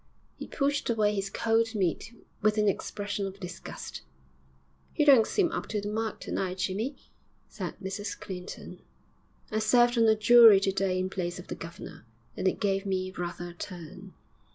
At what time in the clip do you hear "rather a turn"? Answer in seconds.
13.11-14.15